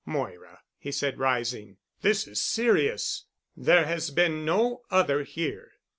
[0.03, 3.25] "Moira," he said, rising, "this is serious.
[3.55, 5.73] There has been no other here."